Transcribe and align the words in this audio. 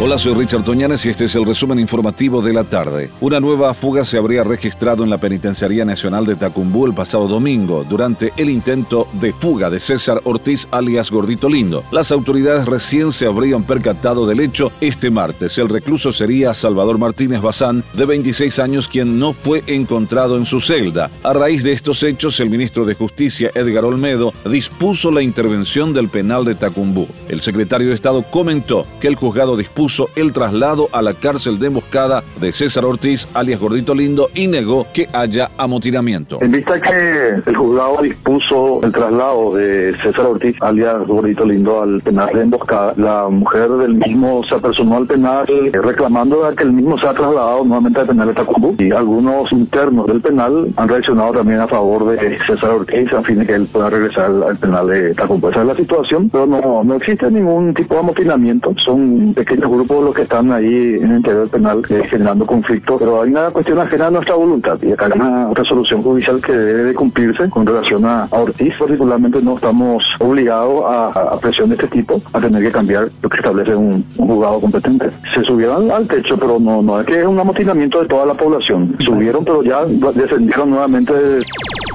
Hola, 0.00 0.16
soy 0.16 0.32
Richard 0.32 0.62
Toñanes 0.62 1.04
y 1.06 1.08
este 1.08 1.24
es 1.24 1.34
el 1.34 1.44
resumen 1.44 1.80
informativo 1.80 2.40
de 2.40 2.52
la 2.52 2.62
tarde. 2.62 3.10
Una 3.20 3.40
nueva 3.40 3.74
fuga 3.74 4.04
se 4.04 4.16
habría 4.16 4.44
registrado 4.44 5.02
en 5.02 5.10
la 5.10 5.18
Penitenciaría 5.18 5.84
Nacional 5.84 6.24
de 6.24 6.36
Tacumbú 6.36 6.86
el 6.86 6.94
pasado 6.94 7.26
domingo 7.26 7.82
durante 7.82 8.32
el 8.36 8.48
intento 8.48 9.08
de 9.14 9.32
fuga 9.32 9.70
de 9.70 9.80
César 9.80 10.20
Ortiz 10.22 10.68
alias 10.70 11.10
Gordito 11.10 11.48
Lindo. 11.48 11.82
Las 11.90 12.12
autoridades 12.12 12.66
recién 12.66 13.10
se 13.10 13.26
habrían 13.26 13.64
percatado 13.64 14.24
del 14.24 14.38
hecho 14.38 14.70
este 14.80 15.10
martes. 15.10 15.58
El 15.58 15.68
recluso 15.68 16.12
sería 16.12 16.54
Salvador 16.54 16.98
Martínez 16.98 17.40
Bazán, 17.40 17.82
de 17.94 18.04
26 18.04 18.60
años, 18.60 18.86
quien 18.86 19.18
no 19.18 19.32
fue 19.32 19.64
encontrado 19.66 20.38
en 20.38 20.46
su 20.46 20.60
celda. 20.60 21.10
A 21.24 21.32
raíz 21.32 21.64
de 21.64 21.72
estos 21.72 22.04
hechos, 22.04 22.38
el 22.38 22.50
ministro 22.50 22.84
de 22.84 22.94
Justicia, 22.94 23.50
Edgar 23.52 23.84
Olmedo, 23.84 24.32
dispuso 24.48 25.10
la 25.10 25.22
intervención 25.22 25.92
del 25.92 26.08
penal 26.08 26.44
de 26.44 26.54
Tacumbú. 26.54 27.08
El 27.28 27.40
secretario 27.40 27.88
de 27.88 27.96
Estado 27.96 28.22
comentó 28.22 28.86
que 29.00 29.08
el 29.08 29.16
juzgado 29.16 29.56
dispuso 29.56 29.87
el 30.16 30.34
traslado 30.34 30.90
a 30.92 31.00
la 31.00 31.14
cárcel 31.14 31.58
de 31.58 31.68
emboscada 31.68 32.22
de 32.38 32.52
César 32.52 32.84
Ortiz, 32.84 33.26
alias 33.32 33.58
Gordito 33.58 33.94
Lindo, 33.94 34.28
y 34.34 34.46
negó 34.46 34.86
que 34.92 35.08
haya 35.14 35.50
amotinamiento. 35.56 36.38
En 36.42 36.52
vista 36.52 36.78
que 36.78 37.40
el 37.46 37.56
juzgado 37.56 38.02
dispuso 38.02 38.80
el 38.82 38.92
traslado 38.92 39.54
de 39.54 39.96
César 40.02 40.26
Ortiz, 40.26 40.56
alias 40.60 41.06
Gordito 41.06 41.46
Lindo, 41.46 41.80
al 41.80 42.02
penal 42.02 42.28
de 42.34 42.42
emboscada, 42.42 42.92
la 42.98 43.28
mujer 43.30 43.70
del 43.70 43.94
mismo 43.94 44.44
se 44.44 44.56
apersonó 44.56 44.98
al 44.98 45.06
penal 45.06 45.46
eh, 45.48 45.70
reclamando 45.72 46.42
que 46.54 46.64
el 46.64 46.72
mismo 46.72 46.98
se 46.98 47.06
ha 47.06 47.14
trasladado 47.14 47.64
nuevamente 47.64 48.00
al 48.00 48.06
penal 48.08 48.28
de 48.28 48.34
Tacumbú. 48.34 48.76
Y 48.78 48.92
algunos 48.92 49.50
internos 49.52 50.06
del 50.06 50.20
penal 50.20 50.68
han 50.76 50.88
reaccionado 50.88 51.32
también 51.32 51.60
a 51.60 51.68
favor 51.68 52.10
de 52.10 52.38
César 52.46 52.70
Ortiz 52.70 53.10
a 53.14 53.22
fin 53.22 53.38
de 53.38 53.46
que 53.46 53.54
él 53.54 53.66
pueda 53.72 53.88
regresar 53.88 54.30
al 54.46 54.58
penal 54.58 54.88
de 54.88 55.14
Tacumbú. 55.14 55.48
Esa 55.48 55.62
es 55.62 55.66
la 55.66 55.76
situación, 55.76 56.28
pero 56.28 56.46
no, 56.46 56.84
no 56.84 56.94
existe 56.94 57.30
ningún 57.30 57.72
tipo 57.72 57.94
de 57.94 58.00
amotinamiento. 58.00 58.74
Son 58.84 59.32
pequeños 59.32 59.77
grupos 59.78 60.04
los 60.04 60.14
que 60.14 60.22
están 60.22 60.50
ahí 60.50 60.96
en 60.96 61.10
el 61.10 61.16
interior 61.18 61.48
penal 61.48 61.82
eh, 61.88 62.02
generando 62.10 62.44
conflictos, 62.44 62.96
pero 62.98 63.22
hay 63.22 63.30
una 63.30 63.50
cuestión 63.50 63.78
ajena 63.78 64.08
a 64.08 64.10
nuestra 64.10 64.34
voluntad 64.34 64.78
y 64.82 64.92
acá 64.92 65.06
hay 65.06 65.12
una 65.20 65.54
resolución 65.54 66.02
judicial 66.02 66.40
que 66.40 66.52
debe 66.52 66.82
de 66.84 66.94
cumplirse 66.94 67.48
con 67.48 67.64
relación 67.64 68.04
a, 68.04 68.28
Ortiz. 68.30 68.74
Particularmente 68.78 69.40
no 69.40 69.54
estamos 69.54 70.02
obligados 70.18 70.84
a, 70.86 71.38
presión 71.40 71.68
de 71.68 71.76
este 71.76 71.86
tipo 71.88 72.20
a 72.32 72.40
tener 72.40 72.62
que 72.62 72.72
cambiar 72.72 73.08
lo 73.22 73.28
que 73.28 73.36
establece 73.36 73.74
un, 73.74 74.04
juzgado 74.16 74.60
competente. 74.60 75.10
Se 75.34 75.42
subieron 75.44 75.90
al 75.90 76.06
techo, 76.06 76.36
pero 76.36 76.58
no, 76.58 76.82
no 76.82 77.00
es 77.00 77.06
que 77.06 77.20
es 77.20 77.26
un 77.26 77.38
amotinamiento 77.38 78.00
de 78.00 78.08
toda 78.08 78.26
la 78.26 78.34
población. 78.34 78.96
Subieron, 79.04 79.44
pero 79.44 79.62
ya 79.62 79.84
descendieron 79.84 80.70
nuevamente. 80.70 81.12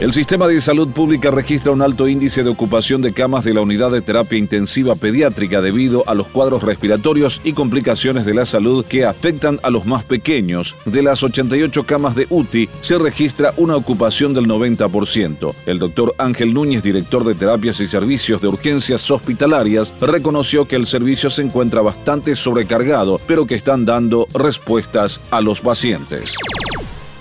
El 0.04 0.12
sistema 0.12 0.50
de 0.50 0.60
salud 0.60 0.90
pública 0.90 1.32
registra 1.32 1.72
un 1.72 1.82
alto 1.82 2.10
índice 2.10 2.44
de 2.44 2.50
ocupación 2.50 3.02
de 3.02 3.14
camas 3.14 3.46
de 3.46 3.54
la 3.54 3.62
unidad 3.62 3.90
de 3.90 4.02
terapia 4.02 4.38
intensiva 4.38 4.96
pediátrica 4.96 5.62
debido 5.62 6.04
a 6.08 6.14
los 6.14 6.28
cuadros 6.28 6.62
respiratorios 6.62 7.40
y 7.46 7.54
complicaciones 7.54 8.26
de 8.26 8.34
la 8.34 8.46
salud 8.46 8.84
que 8.84 9.06
afectan 9.06 9.62
a 9.64 9.70
los 9.70 9.86
más 9.86 10.04
pequeños. 10.04 10.76
De 10.84 11.04
las 11.04 11.24
88 11.24 11.86
camas 11.86 12.16
de 12.16 12.28
UTI 12.30 12.68
se 12.82 13.00
registra 13.00 13.54
una 13.56 13.78
ocupación 13.78 14.34
del 14.34 14.46
90%. 14.46 15.54
El 15.66 15.80
doctor 15.80 16.14
Ángel 16.18 16.54
Núñez, 16.54 16.84
director 16.84 17.24
de 17.24 17.36
terapias 17.36 17.80
y 17.80 17.88
servicios 17.88 18.42
de 18.42 18.50
urgencias 18.50 19.10
hospitalarias, 19.10 19.94
reconoció 20.02 20.68
que 20.68 20.76
el 20.76 20.86
servicio 20.86 21.30
se 21.30 21.44
encuentra 21.44 21.82
bastante 21.82 22.36
sobrecargado, 22.36 23.22
pero 23.26 23.46
que 23.46 23.56
están 23.56 23.86
dando 23.86 24.28
respuestas 24.34 25.22
a 25.32 25.40
los 25.40 25.62
pacientes. 25.62 26.36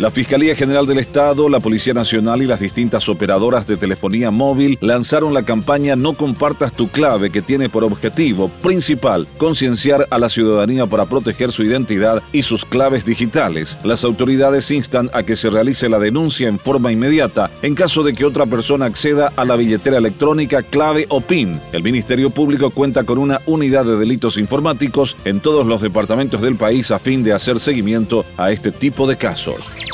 La 0.03 0.11
Fiscalía 0.11 0.57
General 0.57 0.85
del 0.85 0.99
Estado, 0.99 1.49
la 1.49 1.61
Policía 1.61 1.95
Nacional 1.95 2.43
y 2.43 2.47
las 2.47 2.59
distintas 2.59 3.09
operadoras 3.09 3.69
de 3.69 3.77
telefonía 3.77 4.33
móvil 4.33 4.77
lanzaron 4.81 5.33
la 5.33 5.45
campaña 5.45 5.95
No 5.95 6.15
compartas 6.15 6.73
tu 6.73 6.89
clave 6.89 7.31
que 7.31 7.41
tiene 7.41 7.69
por 7.69 7.85
objetivo 7.85 8.49
principal 8.49 9.29
concienciar 9.39 10.09
a 10.11 10.19
la 10.19 10.29
ciudadanía 10.29 10.87
para 10.87 11.07
proteger 11.07 11.53
su 11.53 11.63
identidad 11.63 12.21
y 12.33 12.43
sus 12.43 12.65
claves 12.65 13.05
digitales. 13.05 13.79
Las 13.85 14.03
autoridades 14.03 14.73
instan 14.73 15.09
a 15.15 15.23
que 15.23 15.37
se 15.37 15.51
realice 15.51 15.89
la 15.89 16.01
denuncia 16.01 16.49
en 16.49 16.59
forma 16.59 16.91
inmediata 16.91 17.53
en 17.63 17.77
caso 17.77 18.03
de 18.03 18.13
que 18.13 18.25
otra 18.25 18.47
persona 18.47 18.87
acceda 18.87 19.33
a 19.37 19.45
la 19.45 19.55
billetera 19.55 19.99
electrónica 19.99 20.65
clave 20.65 21.07
o 21.11 21.21
PIN. 21.21 21.61
El 21.71 21.85
Ministerio 21.85 22.31
Público 22.31 22.71
cuenta 22.71 23.05
con 23.05 23.19
una 23.19 23.41
unidad 23.47 23.85
de 23.85 23.97
delitos 23.97 24.37
informáticos 24.37 25.17
en 25.25 25.39
todos 25.39 25.65
los 25.65 25.81
departamentos 25.81 26.41
del 26.41 26.57
país 26.57 26.91
a 26.91 26.99
fin 26.99 27.23
de 27.23 27.35
hacer 27.35 27.61
seguimiento 27.61 28.25
a 28.37 28.51
este 28.51 28.73
tipo 28.73 29.07
de 29.07 29.17
casos. 29.17 29.92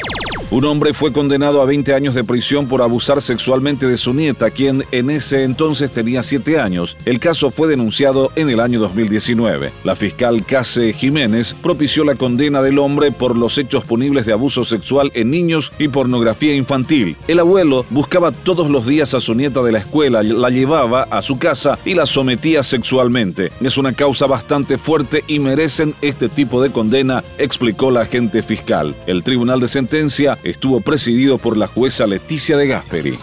Un 0.50 0.64
hombre 0.64 0.94
fue 0.94 1.12
condenado 1.12 1.60
a 1.60 1.66
20 1.66 1.92
años 1.92 2.14
de 2.14 2.24
prisión 2.24 2.68
por 2.68 2.80
abusar 2.80 3.20
sexualmente 3.20 3.86
de 3.86 3.98
su 3.98 4.14
nieta, 4.14 4.50
quien 4.50 4.82
en 4.92 5.10
ese 5.10 5.44
entonces 5.44 5.90
tenía 5.90 6.22
7 6.22 6.58
años. 6.58 6.96
El 7.04 7.20
caso 7.20 7.50
fue 7.50 7.68
denunciado 7.68 8.32
en 8.34 8.48
el 8.48 8.60
año 8.60 8.80
2019. 8.80 9.72
La 9.84 9.94
fiscal 9.94 10.46
Case 10.46 10.94
Jiménez 10.94 11.54
propició 11.62 12.02
la 12.02 12.14
condena 12.14 12.62
del 12.62 12.78
hombre 12.78 13.12
por 13.12 13.36
los 13.36 13.58
hechos 13.58 13.84
punibles 13.84 14.24
de 14.24 14.32
abuso 14.32 14.64
sexual 14.64 15.12
en 15.14 15.28
niños 15.28 15.70
y 15.78 15.88
pornografía 15.88 16.54
infantil. 16.54 17.18
El 17.28 17.40
abuelo 17.40 17.84
buscaba 17.90 18.32
todos 18.32 18.70
los 18.70 18.86
días 18.86 19.12
a 19.12 19.20
su 19.20 19.34
nieta 19.34 19.62
de 19.62 19.72
la 19.72 19.80
escuela, 19.80 20.22
la 20.22 20.48
llevaba 20.48 21.02
a 21.10 21.20
su 21.20 21.38
casa 21.38 21.78
y 21.84 21.92
la 21.92 22.06
sometía 22.06 22.62
sexualmente. 22.62 23.52
Es 23.60 23.76
una 23.76 23.92
causa 23.92 24.26
bastante 24.26 24.78
fuerte 24.78 25.24
y 25.26 25.40
merecen 25.40 25.94
este 26.00 26.30
tipo 26.30 26.62
de 26.62 26.72
condena, 26.72 27.22
explicó 27.36 27.90
la 27.90 28.00
agente 28.00 28.42
fiscal. 28.42 28.94
El 29.06 29.22
tribunal 29.22 29.60
de 29.60 29.68
sentencia 29.68 30.37
estuvo 30.42 30.80
presidido 30.80 31.38
por 31.38 31.56
la 31.56 31.66
jueza 31.66 32.06
Leticia 32.06 32.56
de 32.56 32.66
Gasperi. 32.68 33.18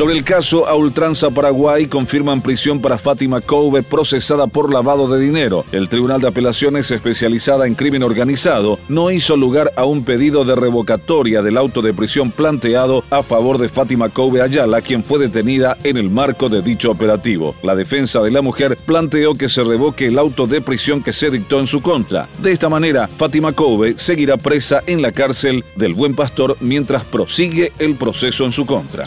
Sobre 0.00 0.16
el 0.16 0.24
caso 0.24 0.66
a 0.66 0.74
Ultranza 0.76 1.28
Paraguay 1.28 1.84
confirman 1.84 2.40
prisión 2.40 2.80
para 2.80 2.96
Fátima 2.96 3.42
Cove 3.42 3.82
procesada 3.82 4.46
por 4.46 4.72
lavado 4.72 5.06
de 5.08 5.20
dinero. 5.20 5.66
El 5.72 5.90
Tribunal 5.90 6.22
de 6.22 6.28
Apelaciones 6.28 6.90
especializada 6.90 7.66
en 7.66 7.74
crimen 7.74 8.02
organizado 8.02 8.78
no 8.88 9.10
hizo 9.10 9.36
lugar 9.36 9.74
a 9.76 9.84
un 9.84 10.02
pedido 10.02 10.46
de 10.46 10.54
revocatoria 10.54 11.42
del 11.42 11.58
auto 11.58 11.82
de 11.82 11.92
prisión 11.92 12.30
planteado 12.30 13.04
a 13.10 13.22
favor 13.22 13.58
de 13.58 13.68
Fátima 13.68 14.08
Cove 14.08 14.40
Ayala, 14.40 14.80
quien 14.80 15.04
fue 15.04 15.18
detenida 15.18 15.76
en 15.84 15.98
el 15.98 16.08
marco 16.08 16.48
de 16.48 16.62
dicho 16.62 16.90
operativo. 16.90 17.54
La 17.62 17.74
defensa 17.74 18.22
de 18.22 18.30
la 18.30 18.40
mujer 18.40 18.78
planteó 18.86 19.34
que 19.34 19.50
se 19.50 19.62
revoque 19.62 20.06
el 20.06 20.18
auto 20.18 20.46
de 20.46 20.62
prisión 20.62 21.02
que 21.02 21.12
se 21.12 21.30
dictó 21.30 21.60
en 21.60 21.66
su 21.66 21.82
contra. 21.82 22.26
De 22.38 22.52
esta 22.52 22.70
manera, 22.70 23.06
Fátima 23.06 23.52
Cove 23.52 23.96
seguirá 23.98 24.38
presa 24.38 24.82
en 24.86 25.02
la 25.02 25.12
cárcel 25.12 25.62
del 25.76 25.92
Buen 25.92 26.16
Pastor 26.16 26.56
mientras 26.60 27.04
prosigue 27.04 27.70
el 27.78 27.96
proceso 27.96 28.46
en 28.46 28.52
su 28.52 28.64
contra. 28.64 29.06